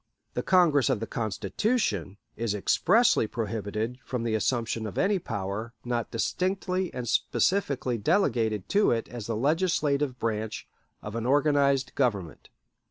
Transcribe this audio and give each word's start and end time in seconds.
The 0.33 0.41
Congress 0.41 0.89
of 0.89 0.99
the 0.99 1.05
Constitution 1.05 2.17
is 2.35 2.55
expressly 2.55 3.27
prohibited 3.27 3.99
from 4.03 4.23
the 4.23 4.33
assumption 4.33 4.87
of 4.87 4.97
any 4.97 5.19
power 5.19 5.75
not 5.85 6.09
distinctly 6.09 6.91
and 6.91 7.07
specifically 7.07 7.99
delegated 7.99 8.67
to 8.69 8.89
it 8.89 9.07
as 9.09 9.27
the 9.27 9.35
legislative 9.37 10.17
branch 10.17 10.67
of 11.03 11.13
an 11.13 11.27
organized 11.27 11.93
government. 11.93 12.49